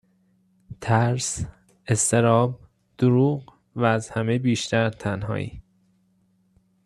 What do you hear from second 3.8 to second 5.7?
از همه بیشتر تنهایی